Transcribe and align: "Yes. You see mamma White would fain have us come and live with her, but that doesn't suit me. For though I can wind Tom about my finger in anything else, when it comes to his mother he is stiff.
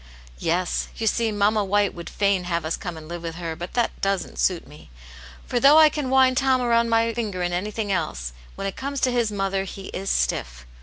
"Yes. 0.55 0.87
You 0.97 1.05
see 1.05 1.31
mamma 1.31 1.63
White 1.63 1.93
would 1.93 2.09
fain 2.09 2.45
have 2.45 2.65
us 2.65 2.75
come 2.75 2.97
and 2.97 3.07
live 3.07 3.21
with 3.21 3.35
her, 3.35 3.55
but 3.55 3.75
that 3.75 4.01
doesn't 4.01 4.39
suit 4.39 4.65
me. 4.65 4.89
For 5.45 5.59
though 5.59 5.77
I 5.77 5.89
can 5.89 6.09
wind 6.09 6.37
Tom 6.37 6.59
about 6.59 6.87
my 6.87 7.13
finger 7.13 7.43
in 7.43 7.53
anything 7.53 7.91
else, 7.91 8.33
when 8.55 8.65
it 8.65 8.75
comes 8.75 8.99
to 9.01 9.11
his 9.11 9.31
mother 9.31 9.63
he 9.63 9.89
is 9.89 10.09
stiff. 10.09 10.65